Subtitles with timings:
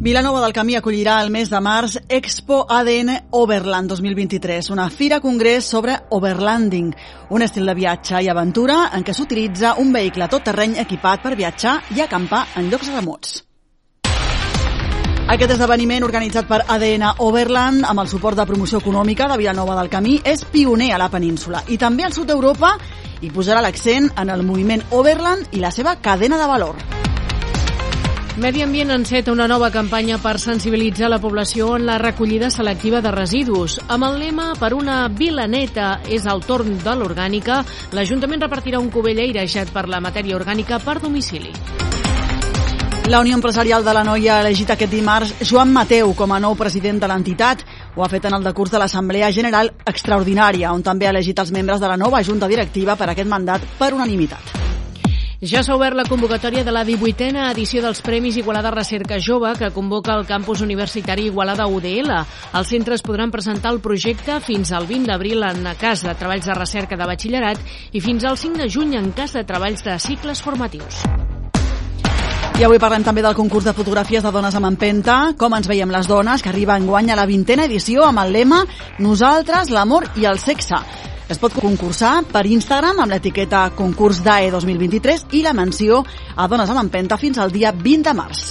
[0.00, 5.64] Vilanova del Camí acollirà el mes de març Expo ADN Overland 2023, una fira congrés
[5.64, 6.90] sobre overlanding,
[7.30, 11.36] un estil de viatge i aventura en què s'utilitza un vehicle tot terreny equipat per
[11.38, 13.44] viatjar i acampar en llocs remots.
[15.24, 19.88] Aquest esdeveniment organitzat per ADN Overland amb el suport de promoció econòmica de Vilanova del
[19.88, 22.74] Camí és pioner a la península i també al sud d'Europa
[23.22, 26.76] i posarà l'accent en el moviment Overland i la seva cadena de valor.
[28.36, 33.12] Medi Ambient enceta una nova campanya per sensibilitzar la població en la recollida selectiva de
[33.14, 33.76] residus.
[33.86, 37.60] Amb el lema Per una vila neta és el torn de l'orgànica,
[37.94, 41.54] l'Ajuntament repartirà un cubell airejat per la matèria orgànica per domicili.
[43.06, 46.58] La Unió Empresarial de la Noia ha elegit aquest dimarts Joan Mateu com a nou
[46.58, 47.62] president de l'entitat.
[47.94, 51.54] Ho ha fet en el decurs de l'Assemblea General Extraordinària, on també ha elegit els
[51.54, 54.63] membres de la nova Junta Directiva per aquest mandat per unanimitat.
[55.44, 59.68] Ja s'ha obert la convocatòria de la 18a edició dels Premis Igualada Recerca Jove que
[59.74, 62.14] convoca el campus universitari Igualada UDL.
[62.56, 66.56] Els centres podran presentar el projecte fins al 20 d'abril en cas de treballs de
[66.56, 67.60] recerca de batxillerat
[67.92, 71.04] i fins al 5 de juny en cas de treballs de cicles formatius.
[72.56, 75.92] I avui parlem també del concurs de fotografies de dones amb empenta, com ens veiem
[75.92, 78.64] les dones, que arriba en guany a la vintena edició amb el lema
[78.96, 80.80] Nosaltres, l'amor i el sexe.
[81.24, 86.02] Es pot concursar per Instagram amb l'etiqueta concurs DAE 2023 i la menció
[86.36, 88.42] a Dones amb Empenta fins al dia 20 de març.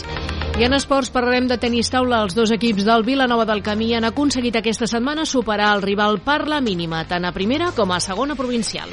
[0.58, 2.24] I en esports parlarem de tenis taula.
[2.26, 6.48] Els dos equips del Vilanova del Camí han aconseguit aquesta setmana superar el rival per
[6.50, 8.90] la mínima, tant a primera com a segona provincial.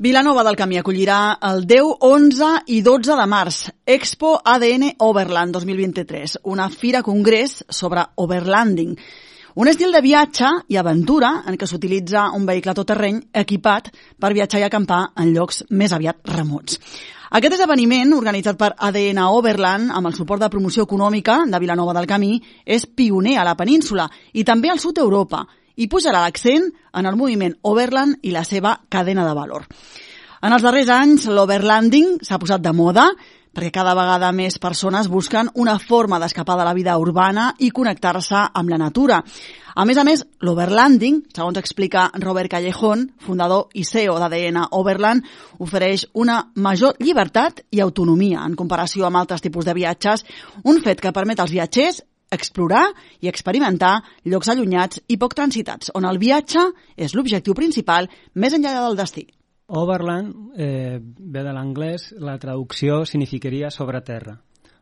[0.00, 6.38] Vilanova del Camí acollirà el 10, 11 i 12 de març Expo ADN Overland 2023,
[6.48, 8.94] una fira congrés sobre overlanding,
[9.60, 14.32] un estil de viatge i aventura en què s'utilitza un vehicle tot terreny equipat per
[14.32, 16.80] viatjar i acampar en llocs més aviat remots.
[17.36, 22.08] Aquest esdeveniment, organitzat per ADN Overland amb el suport de promoció econòmica de Vilanova del
[22.08, 25.44] Camí, és pioner a la península i també al sud d'Europa
[25.80, 29.66] i posarà l'accent en el moviment Overland i la seva cadena de valor.
[30.40, 33.10] En els darrers anys, l'overlanding s'ha posat de moda
[33.50, 38.44] perquè cada vegada més persones busquen una forma d'escapar de la vida urbana i connectar-se
[38.54, 39.18] amb la natura.
[39.74, 45.26] A més a més, l'overlanding, segons explica Robert Callejón, fundador i CEO d'ADN Overland,
[45.58, 50.24] ofereix una major llibertat i autonomia en comparació amb altres tipus de viatges,
[50.64, 52.86] un fet que permet als viatgers explorar
[53.20, 56.62] i experimentar llocs allunyats i poc transitats, on el viatge
[56.96, 59.26] és l'objectiu principal més enllà del destí.
[59.70, 64.40] Overland eh, ve de l'anglès, la traducció significaria sobre terra.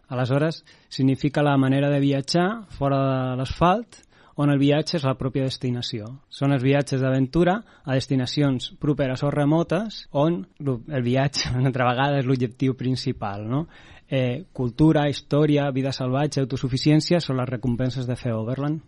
[0.08, 4.00] Aleshores, significa la manera de viatjar fora de l'asfalt,
[4.38, 6.06] on el viatge és la pròpia destinació.
[6.30, 12.22] Són els viatges d'aventura a destinacions properes o remotes, on el viatge, una altra vegada,
[12.22, 13.44] és l'objectiu principal.
[13.50, 13.66] No?
[14.10, 18.80] Eh, cultura, història, vida salvatge, autosuficiència són les recompenses de fer Overland.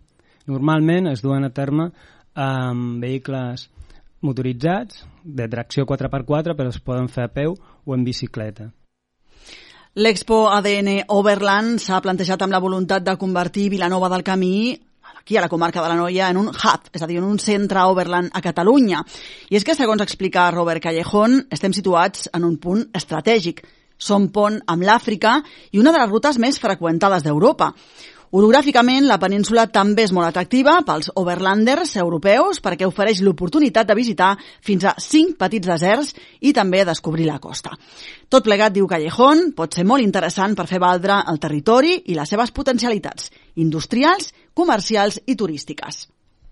[0.49, 1.91] Normalment es duen a terme
[2.33, 3.67] amb vehicles
[4.25, 8.71] motoritzats, de tracció 4x4, però es poden fer a peu o en bicicleta.
[10.01, 14.79] L'Expo ADN Overland s'ha plantejat amb la voluntat de convertir Vilanova del Camí
[15.19, 17.37] aquí a la comarca de la Noia en un hub, és a dir, en un
[17.39, 19.03] centre Overland a Catalunya.
[19.51, 23.61] I és que, segons explica Robert Callejón, estem situats en un punt estratègic.
[24.01, 25.37] Som pont amb l'Àfrica
[25.71, 27.69] i una de les rutes més freqüentades d'Europa.
[28.31, 34.29] Orogràficament, la península també és molt atractiva pels overlanders europeus perquè ofereix l'oportunitat de visitar
[34.63, 37.75] fins a cinc petits deserts i també descobrir la costa.
[38.31, 42.31] Tot plegat, diu Callejón, pot ser molt interessant per fer valdre el territori i les
[42.31, 43.27] seves potencialitats
[43.59, 46.05] industrials, comercials i turístiques.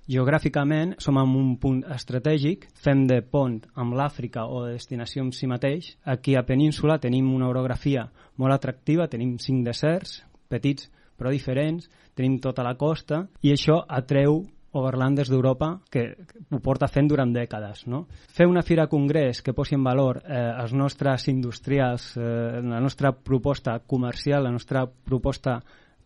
[0.10, 5.30] Geogràficament som en un punt estratègic, fem de pont amb l'Àfrica o de destinació en
[5.38, 5.92] si mateix.
[6.02, 8.08] Aquí a Península tenim una orografia
[8.42, 10.90] molt atractiva, tenim cinc deserts petits
[11.20, 14.40] però diferents, tenim tota la costa i això atreu
[14.80, 16.06] overlanders d'Europa que,
[16.50, 17.84] ho porta fent durant dècades.
[17.86, 18.06] No?
[18.34, 23.12] Fer una fira congrés que posi en valor eh, els nostres industrials, eh, la nostra
[23.14, 25.60] proposta comercial, la nostra proposta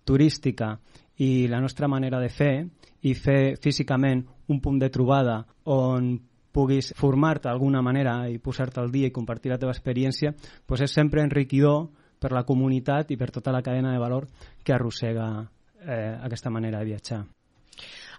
[0.04, 0.74] turística
[1.18, 2.66] i la nostra manera de fer
[3.02, 6.16] i fer físicament un punt de trobada on
[6.54, 10.34] puguis formar-te d'alguna manera i posar-te al dia i compartir la teva experiència,
[10.68, 11.88] doncs és sempre enriquidor
[12.22, 14.30] per la comunitat i per tota la cadena de valor
[14.64, 15.30] que arrossega
[15.84, 17.24] eh, aquesta manera de viatjar.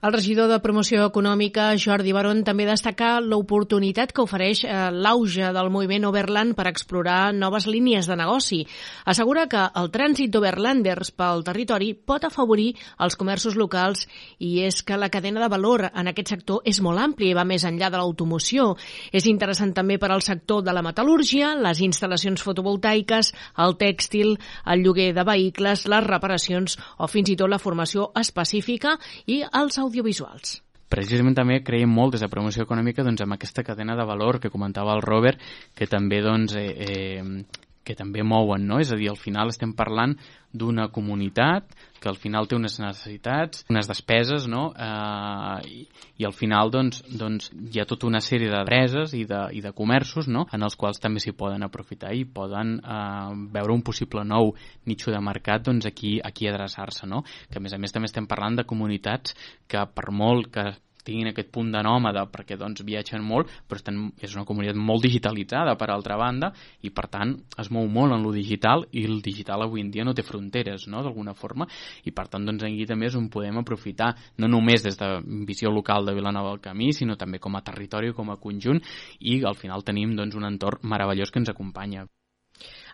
[0.02, 5.70] El regidor de Promoció Econòmica, Jordi Baron, també destaca l'oportunitat que ofereix eh, l'auge del
[5.70, 8.64] moviment Overland per explorar noves línies de negoci.
[9.06, 12.72] Assegura que el trànsit d'Overlanders pel territori pot afavorir
[13.04, 14.08] els comerços locals
[14.42, 17.46] i és que la cadena de valor en aquest sector és molt àmplia i va
[17.48, 18.74] més enllà de l'automoció.
[19.12, 23.32] És interessant també per al sector de la metal·lúrgia, les instal·lacions fotovoltaiques,
[23.62, 24.34] el tèxtil,
[24.66, 28.98] el lloguer de vehicles, les reparacions o fins i tot la formació específica
[29.30, 30.58] i els audiovisuals.
[30.94, 34.52] Precisament també creiem molt des de promoció econòmica doncs, amb aquesta cadena de valor que
[34.52, 35.40] comentava el Robert,
[35.74, 38.80] que també doncs, eh, eh, que també mouen, no?
[38.80, 40.16] És a dir, al final estem parlant
[40.54, 44.68] d'una comunitat que al final té unes necessitats, unes despeses, no?
[44.72, 45.80] Eh, i,
[46.22, 49.72] I al final, doncs, doncs, hi ha tota una sèrie d'adreses i, de, i de
[49.76, 54.24] comerços, no?, en els quals també s'hi poden aprofitar i poden eh, veure un possible
[54.24, 54.54] nou
[54.86, 57.24] nitxo de mercat, doncs, aquí, aquí adreçar-se, no?
[57.50, 59.34] Que, a més a més, també estem parlant de comunitats
[59.66, 60.70] que, per molt que
[61.04, 65.04] tinguin aquest punt de nòmada perquè doncs viatgen molt, però estan, és una comunitat molt
[65.04, 66.52] digitalitzada per altra banda
[66.82, 70.04] i per tant es mou molt en lo digital i el digital avui en dia
[70.04, 71.02] no té fronteres no?
[71.04, 71.68] d'alguna forma
[72.04, 75.10] i per tant doncs aquí també és on podem aprofitar no només des de
[75.46, 78.82] visió local de Vilanova del Camí sinó també com a territori com a conjunt
[79.20, 82.06] i al final tenim doncs un entorn meravellós que ens acompanya.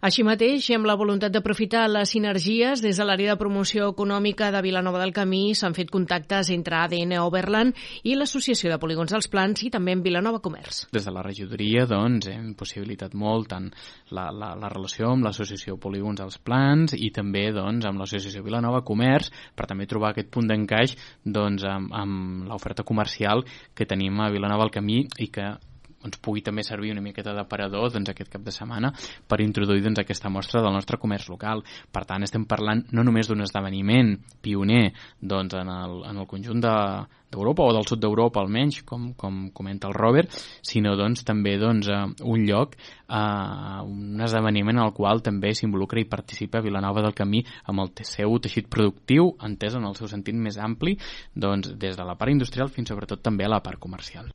[0.00, 4.62] Així mateix, amb la voluntat d'aprofitar les sinergies, des de l'àrea de promoció econòmica de
[4.64, 7.76] Vilanova del Camí s'han fet contactes entre ADN Overland
[8.08, 10.86] i l'Associació de Polígons dels Plans i també amb Vilanova Comerç.
[10.96, 13.68] Des de la regidoria doncs, hem possibilitat molt tant
[14.16, 18.80] la, la, la relació amb l'Associació Polígons dels Plans i també doncs, amb l'Associació Vilanova
[18.80, 20.96] Comerç per també trobar aquest punt d'encaix
[21.28, 23.44] doncs, amb, amb l'oferta comercial
[23.76, 25.52] que tenim a Vilanova del Camí i que
[26.04, 28.92] ens pugui també servir una miqueta d'aparador doncs, aquest cap de setmana
[29.28, 31.64] per introduir doncs, aquesta mostra del nostre comerç local.
[31.92, 36.62] Per tant, estem parlant no només d'un esdeveniment pioner doncs, en, el, en el conjunt
[36.64, 36.76] de,
[37.30, 40.34] d'Europa o del sud d'Europa almenys, com, com comenta el Robert,
[40.66, 41.88] sinó doncs, també doncs,
[42.26, 42.76] un lloc,
[43.06, 47.94] eh, un esdeveniment en el qual també s'involucra i participa Vilanova del Camí amb el
[48.08, 50.98] seu teixit productiu, entès en el seu sentit més ampli,
[51.34, 54.32] doncs, des de la part industrial fins sobretot també a la part comercial.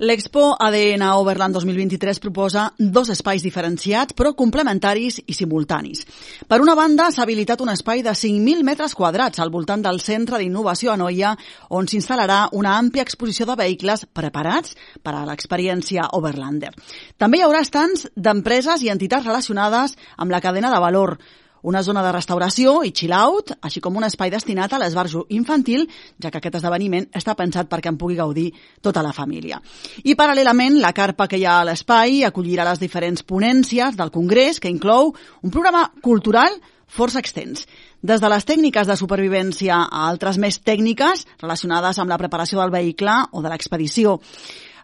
[0.00, 6.06] L'Expo ADN Overland 2023 proposa dos espais diferenciats però complementaris i simultanis.
[6.48, 10.40] Per una banda, s'ha habilitat un espai de 5.000 metres quadrats al voltant del Centre
[10.40, 11.34] d'Innovació a Noia,
[11.76, 14.72] on s'instal·larà una àmplia exposició de vehicles preparats
[15.04, 16.72] per a l'experiència Overlander.
[17.20, 21.18] També hi haurà estants d'empreses i entitats relacionades amb la cadena de valor,
[21.62, 25.86] una zona de restauració i chill-out, així com un espai destinat a l'esbarjo infantil,
[26.22, 28.48] ja que aquest esdeveniment està pensat perquè en pugui gaudir
[28.80, 29.60] tota la família.
[30.04, 34.60] I paral·lelament, la carpa que hi ha a l'espai acollirà les diferents ponències del Congrés,
[34.60, 36.56] que inclou un programa cultural
[36.90, 37.66] força extens.
[38.02, 42.74] Des de les tècniques de supervivència a altres més tècniques relacionades amb la preparació del
[42.74, 44.18] vehicle o de l'expedició.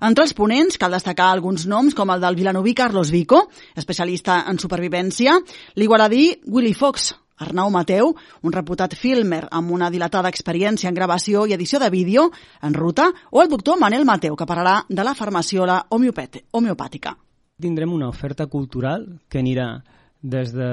[0.01, 4.59] Entre els ponents cal destacar alguns noms com el del vilanoví Carlos Vico, especialista en
[4.61, 5.39] supervivència,
[5.77, 11.53] l'igualadí Willy Fox, Arnau Mateu, un reputat filmer amb una dilatada experiència en gravació i
[11.57, 12.31] edició de vídeo
[12.63, 17.17] en ruta, o el doctor Manel Mateu, que parlarà de la farmaciola homeopàtica.
[17.61, 19.83] Tindrem una oferta cultural que anirà
[20.23, 20.69] des de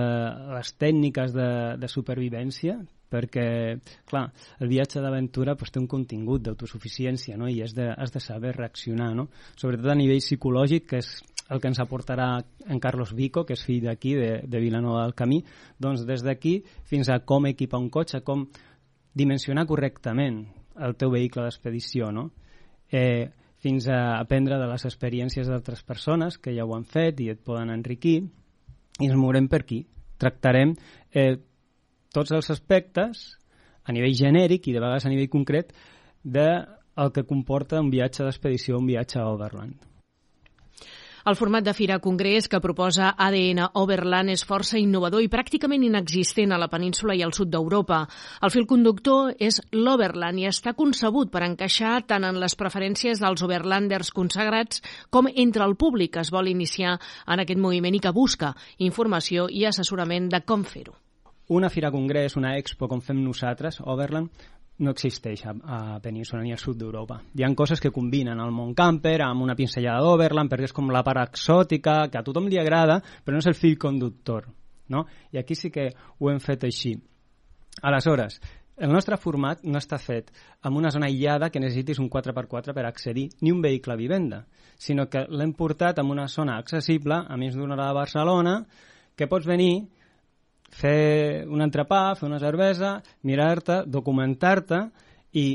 [0.56, 1.50] les tècniques de,
[1.80, 2.80] de supervivència,
[3.14, 3.46] perquè,
[4.10, 4.26] clar,
[4.60, 7.50] el viatge d'aventura pues, té un contingut d'autosuficiència no?
[7.52, 9.28] i has de, has de saber reaccionar, no?
[9.54, 11.14] sobretot a nivell psicològic, que és
[11.54, 12.28] el que ens aportarà
[12.72, 15.44] en Carlos Vico, que és fill d'aquí, de, de Vilanova del Camí,
[15.78, 18.48] doncs des d'aquí fins a com equipar un cotxe, com
[19.14, 20.46] dimensionar correctament
[20.82, 22.32] el teu vehicle d'expedició, no?
[22.90, 23.30] Eh,
[23.64, 27.44] fins a aprendre de les experiències d'altres persones que ja ho han fet i et
[27.46, 28.18] poden enriquir,
[29.00, 29.84] i ens mourem per aquí.
[30.20, 30.74] Tractarem
[31.14, 31.38] eh,
[32.14, 33.24] tots els aspectes
[33.84, 35.74] a nivell genèric i de vegades a nivell concret
[36.24, 36.48] de
[36.96, 39.90] el que comporta un viatge d'expedició, un viatge a Overland.
[41.24, 46.52] El format de Fira Congrés que proposa ADN Overland és força innovador i pràcticament inexistent
[46.52, 48.02] a la península i al sud d'Europa.
[48.44, 53.46] El fil conductor és l'Overland i està concebut per encaixar tant en les preferències dels
[53.48, 58.12] Overlanders consagrats com entre el públic que es vol iniciar en aquest moviment i que
[58.12, 58.52] busca
[58.90, 61.00] informació i assessorament de com fer-ho
[61.54, 64.32] una fira congrés, una expo com fem nosaltres, Overland,
[64.80, 67.20] no existeix a, a Península ni al sud d'Europa.
[67.38, 70.90] Hi han coses que combinen el món camper amb una pinzellada d'Overland perquè és com
[70.92, 74.50] la part exòtica, que a tothom li agrada, però no és el fil conductor.
[74.90, 75.06] No?
[75.32, 76.96] I aquí sí que ho hem fet així.
[77.82, 78.40] Aleshores,
[78.78, 80.32] el nostre format no està fet
[80.66, 84.44] amb una zona aïllada que necessitis un 4x4 per accedir ni un vehicle a vivenda,
[84.78, 88.56] sinó que l'hem portat en una zona accessible, a més d'una hora de Barcelona,
[89.16, 89.86] que pots venir
[90.74, 94.80] fer un entrepà, fer una cervesa, mirar-te, documentar-te
[95.40, 95.48] i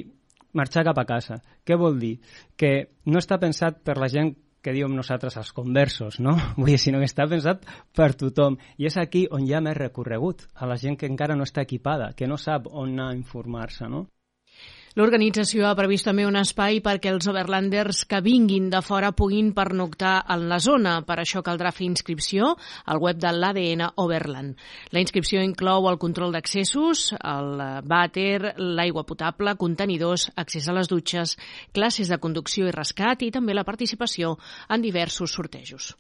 [0.59, 1.41] marxar cap a casa.
[1.67, 2.17] Què vol dir?
[2.57, 6.35] Que no està pensat per la gent que diem nosaltres els conversos, no?
[6.59, 7.65] Vull dir, sinó que està pensat
[7.97, 8.59] per tothom.
[8.79, 11.65] I és aquí on hi ha més recorregut, a la gent que encara no està
[11.65, 14.07] equipada, que no sap on anar a informar-se, no?
[14.97, 20.14] L'organització ha previst també un espai perquè els overlanders que vinguin de fora puguin pernoctar
[20.35, 20.95] en la zona.
[21.04, 22.54] Per això caldrà fer inscripció
[22.87, 24.57] al web de l'ADN Overland.
[24.97, 31.37] La inscripció inclou el control d'accessos, el vàter, l'aigua potable, contenidors, accés a les dutxes,
[31.76, 35.92] classes de conducció i rescat i també la participació en diversos sortejos.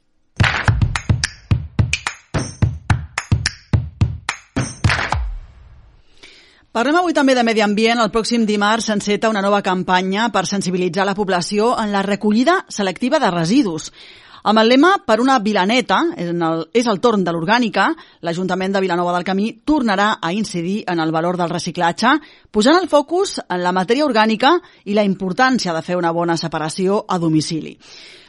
[6.78, 7.98] Parlem avui també de medi ambient.
[7.98, 13.18] El pròxim dimarts s'enceta una nova campanya per sensibilitzar la població en la recollida selectiva
[13.18, 13.88] de residus.
[14.46, 17.88] Amb el lema Per una vilaneta, en el, és el torn de l'orgànica,
[18.22, 22.12] l'Ajuntament de Vilanova del Camí tornarà a incidir en el valor del reciclatge,
[22.52, 24.54] posant el focus en la matèria orgànica
[24.84, 27.74] i la importància de fer una bona separació a domicili.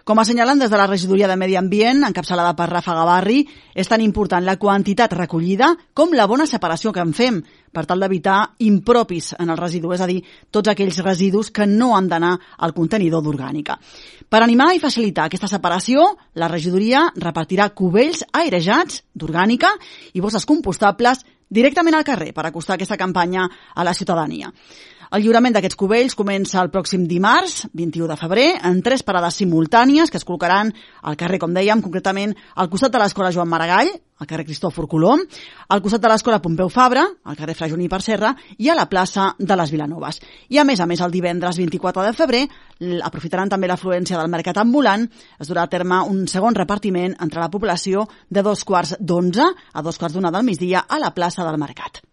[0.09, 3.43] Com assenyalen des de la regidoria de Medi Ambient, encapçalada per Rafa Gavarri,
[3.77, 7.37] és tan important la quantitat recollida com la bona separació que en fem
[7.69, 11.91] per tal d'evitar impropis en el residu, és a dir, tots aquells residus que no
[11.93, 13.77] han d'anar al contenidor d'orgànica.
[14.25, 19.75] Per animar i facilitar aquesta separació, la regidoria repartirà cubells airejats d'orgànica
[20.17, 24.49] i bosses compostables directament al carrer per acostar aquesta campanya a la ciutadania.
[25.09, 30.11] El lliurament d'aquests cubells comença el pròxim dimarts, 21 de febrer, en tres parades simultànies
[30.13, 30.69] que es col·locaran
[31.01, 33.89] al carrer, com dèiem, concretament al costat de l'escola Joan Maragall,
[34.19, 35.23] al carrer Cristòfor Colom,
[35.73, 38.85] al costat de l'escola Pompeu Fabra, al carrer Fra Juní per Serra i a la
[38.91, 40.21] plaça de les Vilanoves.
[40.53, 42.43] I a més a més, el divendres 24 de febrer
[43.01, 45.07] aprofitaran també l'afluència del mercat ambulant,
[45.39, 49.81] es durà a terme un segon repartiment entre la població de dos quarts d'onze a
[49.81, 52.03] dos quarts d'una del migdia a la plaça del Mercat.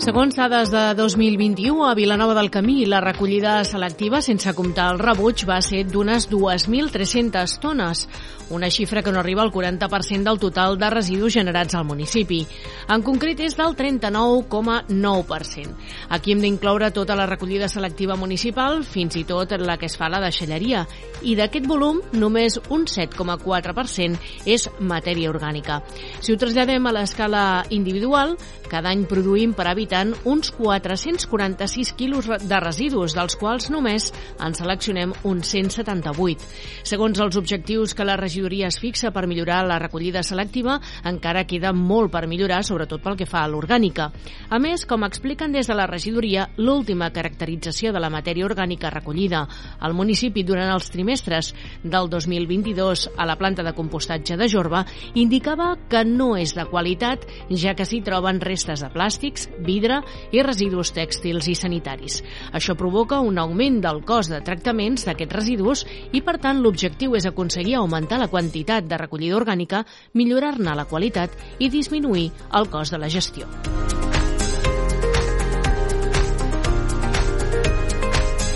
[0.00, 5.44] Segons dades de 2021, a Vilanova del Camí, la recollida selectiva, sense comptar el rebuig,
[5.44, 8.08] va ser d'unes 2.300 tones,
[8.48, 12.46] una xifra que no arriba al 40% del total de residus generats al municipi.
[12.88, 15.68] En concret, és del 39,9%.
[16.08, 20.08] Aquí hem d'incloure tota la recollida selectiva municipal, fins i tot la que es fa
[20.08, 20.86] a la deixalleria,
[21.20, 24.16] i d'aquest volum, només un 7,4%
[24.48, 25.82] és matèria orgànica.
[26.24, 28.38] Si ho traslladem a l'escala individual,
[28.70, 34.54] cada any produïm per habitant habitant uns 446 quilos de residus, dels quals només en
[34.54, 36.46] seleccionem uns 178.
[36.86, 41.72] Segons els objectius que la regidoria es fixa per millorar la recollida selectiva, encara queda
[41.74, 44.10] molt per millorar, sobretot pel que fa a l'orgànica.
[44.48, 49.46] A més, com expliquen des de la regidoria, l'última caracterització de la matèria orgànica recollida
[49.80, 55.74] al municipi durant els trimestres del 2022 a la planta de compostatge de Jorba indicava
[55.90, 60.44] que no és de qualitat, ja que s'hi troben restes de plàstics, vidre vidre i
[60.44, 62.20] residus tèxtils i sanitaris.
[62.52, 67.26] Això provoca un augment del cost de tractaments d'aquests residus i, per tant, l'objectiu és
[67.26, 69.84] aconseguir augmentar la quantitat de recollida orgànica,
[70.14, 73.48] millorar-ne la qualitat i disminuir el cost de la gestió.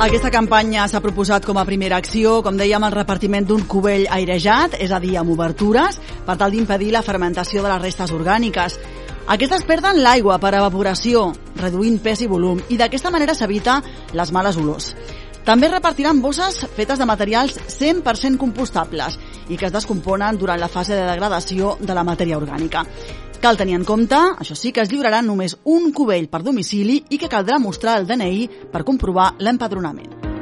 [0.04, 4.74] Aquesta campanya s'ha proposat com a primera acció, com dèiem, el repartiment d'un cubell airejat,
[4.82, 8.74] és a dir, amb obertures, per tal d'impedir la fermentació de les restes orgàniques.
[9.24, 13.78] Aquestes perden l'aigua per evaporació, reduint pes i volum, i d'aquesta manera s'evita
[14.12, 14.90] les males olors.
[15.46, 19.16] També repartiran bosses fetes de materials 100% compostables
[19.48, 22.84] i que es descomponen durant la fase de degradació de la matèria orgànica.
[23.40, 27.20] Cal tenir en compte, això sí, que es lliurarà només un cubell per domicili i
[27.20, 30.33] que caldrà mostrar el DNI per comprovar l'empadronament.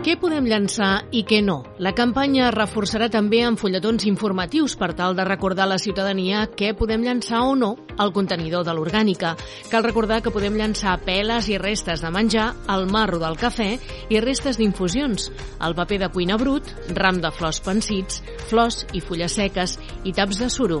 [0.00, 1.58] Què podem llançar i què no?
[1.84, 6.46] La campanya es reforçarà també amb fulletons informatius per tal de recordar a la ciutadania
[6.56, 9.34] què podem llançar o no al contenidor de l'orgànica.
[9.68, 13.68] Cal recordar que podem llançar peles i restes de menjar, el marro del cafè
[14.08, 15.28] i restes d'infusions,
[15.60, 19.76] el paper de cuina brut, ram de flors pensits, flors i fulles seques
[20.08, 20.80] i taps de suro.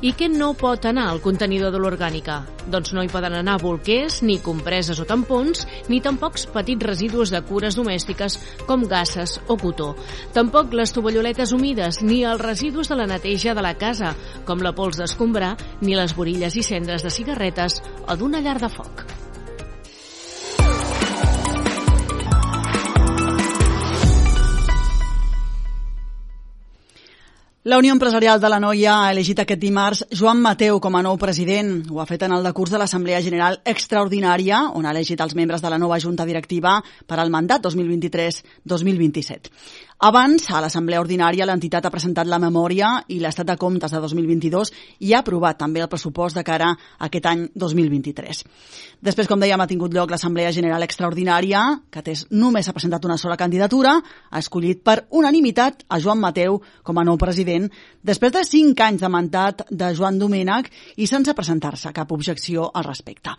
[0.00, 2.44] I què no pot anar al contenidor de l'orgànica?
[2.70, 7.42] Doncs no hi poden anar bolquers, ni compreses o tampons, ni tampoc petits residus de
[7.46, 9.92] cures domèstiques com gasses o cotó.
[10.36, 14.14] Tampoc les tovalloletes humides ni els residus de la neteja de la casa,
[14.46, 18.70] com la pols d'escombrar ni les borilles i cendres de cigarretes o d'una llar de
[18.70, 19.19] foc.
[27.62, 31.18] La Unió Empresarial de la Noia ha elegit aquest dimarts Joan Mateu com a nou
[31.20, 31.74] president.
[31.92, 35.60] Ho ha fet en el decurs de l'Assemblea General Extraordinària, on ha elegit els membres
[35.60, 39.52] de la nova Junta Directiva per al mandat 2023-2027.
[40.00, 44.70] Abans, a l'Assemblea Ordinària, l'entitat ha presentat la memòria i l'estat de comptes de 2022
[45.04, 48.40] i ha aprovat també el pressupost de cara a aquest any 2023.
[49.04, 53.18] Després, com dèiem, ha tingut lloc l'Assemblea General Extraordinària, que té, només s'ha presentat una
[53.20, 57.68] sola candidatura, ha escollit per unanimitat a Joan Mateu com a nou president
[58.00, 62.88] després de cinc anys de mandat de Joan Domènech i sense presentar-se cap objecció al
[62.88, 63.36] respecte.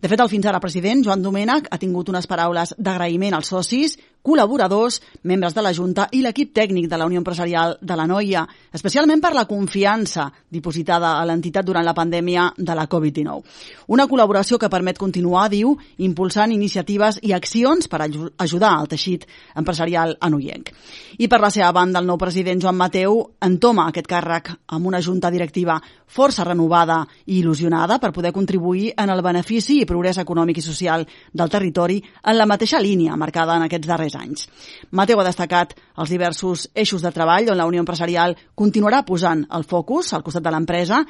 [0.00, 3.98] De fet, el fins ara president, Joan Domènech, ha tingut unes paraules d'agraïment als socis,
[4.28, 8.44] col·laboradors, membres de la Junta i l'equip tècnic de la Unió Empresarial de la Noia,
[8.76, 13.56] especialment per la confiança dipositada a l'entitat durant la pandèmia de la Covid-19.
[13.94, 15.72] Una col·laboració que permet continuar, diu,
[16.04, 19.24] impulsant iniciatives i accions per ajudar al teixit
[19.56, 20.74] empresarial anoienc.
[21.18, 25.00] I per la seva banda, el nou president Joan Mateu entoma aquest càrrec amb una
[25.00, 30.58] junta directiva força renovada i il·lusionada per poder contribuir en el benefici i progrés econòmic
[30.58, 34.48] i social del territori en la mateixa línia marcada en aquests darrers anys.
[34.90, 39.64] Mateu ha destacat els diversos eixos de treball on la Unió Empresarial continuarà posant el
[39.64, 41.04] focus al costat de l'empresa,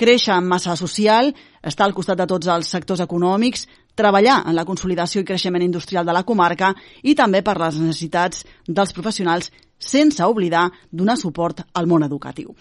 [0.00, 4.64] créixer en massa social, estar al costat de tots els sectors econòmics, treballar en la
[4.64, 10.24] consolidació i creixement industrial de la comarca i també per les necessitats dels professionals sense
[10.24, 12.54] oblidar donar suport al món educatiu.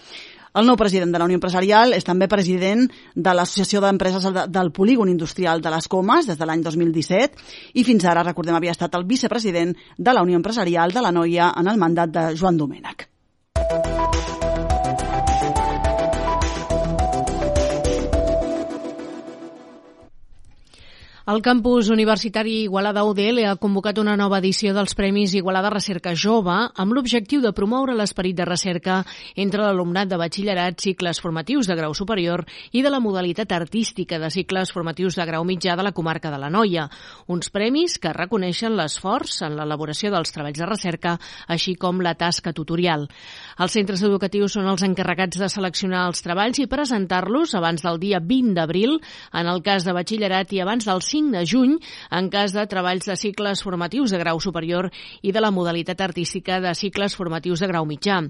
[0.60, 2.82] El nou president de la Unió Empresarial és també president
[3.16, 8.04] de l'Associació d'Empreses del Polígon Industrial de les Comas des de l'any 2017 i fins
[8.04, 11.80] ara, recordem, havia estat el vicepresident de la Unió Empresarial de la Noia en el
[11.80, 13.08] mandat de Joan Domènech.
[21.30, 26.56] El campus universitari Igualada UDL ha convocat una nova edició dels Premis Igualada Recerca Jove
[26.82, 28.96] amb l'objectiu de promoure l'esperit de recerca
[29.36, 34.32] entre l'alumnat de batxillerat, cicles formatius de grau superior i de la modalitat artística de
[34.34, 36.88] cicles formatius de grau mitjà de la comarca de la Noia.
[37.28, 42.56] Uns premis que reconeixen l'esforç en l'elaboració dels treballs de recerca, així com la tasca
[42.58, 43.06] tutorial.
[43.60, 48.18] Els centres educatius són els encarregats de seleccionar els treballs i presentar-los abans del dia
[48.18, 48.98] 20 d'abril,
[49.30, 51.78] en el cas de batxillerat, i abans del 5 5 de juny
[52.12, 54.90] en cas de treballs de cicles formatius de grau superior
[55.22, 58.22] i de la modalitat artística de cicles formatius de grau mitjà.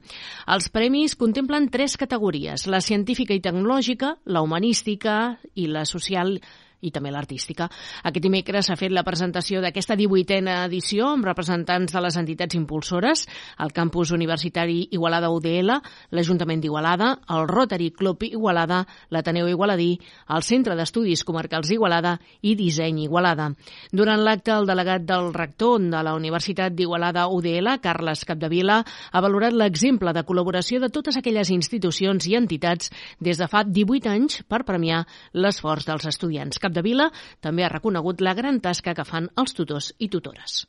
[0.47, 6.39] Els premis contemplen tres categories, la científica i tecnològica, la humanística i la social
[6.87, 7.67] també l'artística.
[8.07, 13.25] Aquest dimecres s'ha fet la presentació d'aquesta 18a edició amb representants de les entitats impulsores,
[13.59, 15.75] el campus universitari Igualada UDL,
[16.15, 19.91] l'Ajuntament d'Igualada, el Rotary Club Igualada, l'Ateneu Igualadí,
[20.31, 23.51] el Centre d'Estudis Comarcals d'Igualada i Disseny Igualada.
[23.91, 28.79] Durant l'acte, el delegat del rector de la Universitat d'Igualada UDL, Carles Capdevila,
[29.11, 34.09] ha valorat l'exemple de col·laboració de totes aquelles institucions i entitats des de fa 18
[34.09, 36.59] anys per premiar l'esforç dels estudiants.
[36.69, 37.09] Capdevila
[37.41, 40.67] també ha reconegut la gran tasca que fan els tutors i tutores.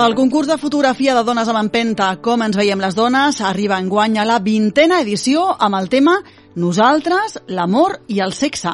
[0.00, 3.90] El concurs de fotografia de dones amb empenta, com ens veiem les dones, arriba en
[3.92, 6.14] guany a la vintena edició amb el tema
[6.56, 8.72] Nosaltres, l'amor i el sexe.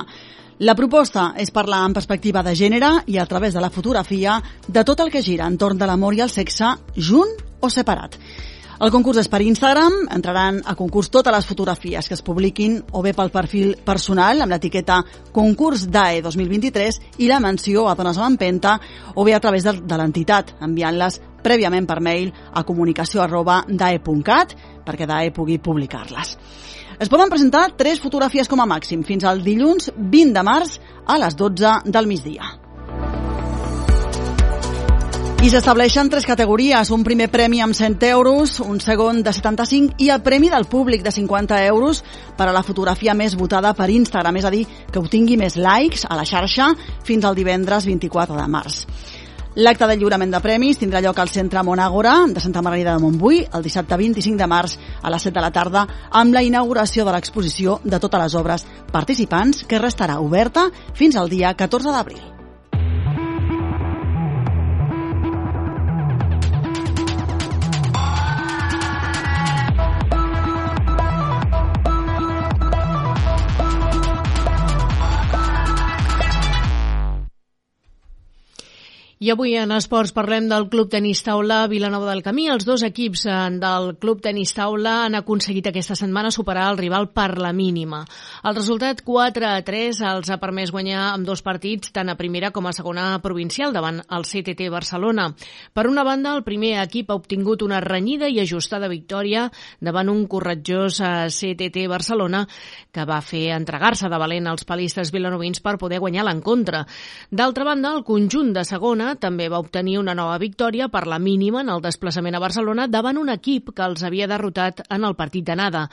[0.63, 4.39] La proposta és parlar en perspectiva de gènere i a través de la fotografia
[4.69, 8.15] de tot el que gira entorn de l'amor i el sexe, junt o separat.
[8.77, 13.01] El concurs és per Instagram, entraran a concurs totes les fotografies que es publiquin o
[13.01, 14.99] bé pel perfil personal amb l'etiqueta
[15.33, 18.75] concurs DAE 2023 i la menció a Dones amb Empenta
[19.15, 24.53] o bé a través de, de l'entitat, enviant-les prèviament per mail a comunicació arroba dae.cat
[24.85, 26.37] perquè DAE pugui publicar-les.
[27.01, 31.17] Es poden presentar tres fotografies com a màxim fins al dilluns 20 de març a
[31.25, 32.66] les 12 del migdia.
[35.45, 40.09] I s'estableixen tres categories, un primer premi amb 100 euros, un segon de 75 i
[40.11, 42.01] el premi del públic de 50 euros
[42.39, 46.07] per a la fotografia més votada per Instagram, és a dir, que obtingui més likes
[46.09, 46.73] a la xarxa
[47.05, 48.81] fins al divendres 24 de març.
[49.57, 53.43] L'acte de lliurament de premis tindrà lloc al Centre Monàgora de Santa Margarida de Montbui
[53.47, 57.17] el dissabte 25 de març a les 7 de la tarda amb la inauguració de
[57.17, 62.36] l'exposició de totes les obres participants que restarà oberta fins al dia 14 d'abril.
[79.27, 82.45] I avui en esports parlem del Club Tenis Taula Vilanova del Camí.
[82.47, 87.09] Els dos equips eh, del Club Tenis Taula han aconseguit aquesta setmana superar el rival
[87.11, 88.05] per la mínima.
[88.47, 92.53] El resultat 4 a 3 els ha permès guanyar amb dos partits tant a primera
[92.55, 95.33] com a segona provincial davant el CTT Barcelona.
[95.75, 99.49] Per una banda, el primer equip ha obtingut una renyida i ajustada victòria
[99.81, 102.45] davant un corretjós eh, CTT Barcelona
[102.95, 106.87] que va fer entregar-se de valent als palistes vilanovins per poder guanyar l'encontre.
[107.35, 111.63] D'altra banda, el conjunt de segona també va obtenir una nova victòria per la mínima
[111.65, 115.49] en el desplaçament a Barcelona davant un equip que els havia derrotat en el partit
[115.49, 115.87] d'anada.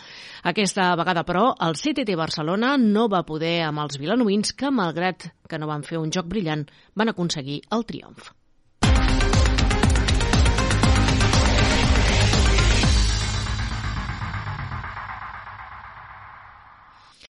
[0.43, 5.59] Aquesta vegada, però, el CTT Barcelona no va poder amb els vilanovins que, malgrat que
[5.59, 8.33] no van fer un joc brillant, van aconseguir el triomf.